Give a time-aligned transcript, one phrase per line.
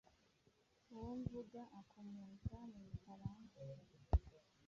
[0.93, 3.59] Uwo mvuga akomoka mu Bufaransa